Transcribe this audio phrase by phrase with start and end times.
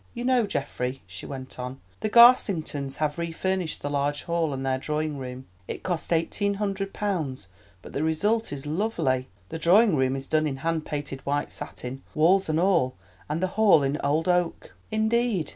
[0.15, 4.65] "You know, Geoffrey," she went on, "the Garsingtons have re furnished the large hall and
[4.65, 5.45] their drawing room.
[5.67, 7.49] It cost eighteen hundred pounds,
[7.83, 9.27] but the result is lovely.
[9.49, 12.95] The drawing room is done in hand painted white satin, walls and all,
[13.29, 15.49] and the hall in old oak." "Indeed!"